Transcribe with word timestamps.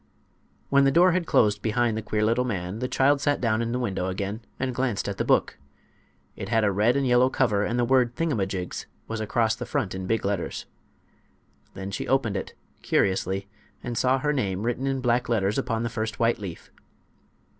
When 0.69 0.83
the 0.83 0.91
door 0.91 1.11
had 1.11 1.27
closed 1.27 1.61
behind 1.61 1.95
the 1.95 2.01
queer 2.01 2.25
little 2.25 2.43
man 2.43 2.79
the 2.79 2.87
child 2.87 3.21
sat 3.21 3.39
down 3.39 3.61
in 3.61 3.71
the 3.71 3.77
window 3.77 4.07
again 4.07 4.41
and 4.59 4.73
glanced 4.73 5.07
at 5.07 5.17
the 5.17 5.23
book. 5.23 5.59
It 6.35 6.49
had 6.49 6.63
a 6.63 6.71
red 6.71 6.95
and 6.95 7.05
yellow 7.05 7.29
cover 7.29 7.63
and 7.63 7.77
the 7.77 7.85
word 7.85 8.15
"Thingamajigs" 8.15 8.87
was 9.07 9.21
across 9.21 9.55
the 9.55 9.67
front 9.67 9.93
in 9.93 10.07
big 10.07 10.25
letters. 10.25 10.65
Then 11.75 11.91
she 11.91 12.07
opened 12.07 12.35
it, 12.35 12.55
curiously, 12.81 13.47
and 13.83 13.95
saw 13.95 14.17
her 14.17 14.33
name 14.33 14.63
written 14.63 14.87
in 14.87 15.01
black 15.01 15.29
letters 15.29 15.59
upon 15.59 15.83
the 15.83 15.87
first 15.87 16.17
white 16.17 16.39
leaf. 16.39 16.71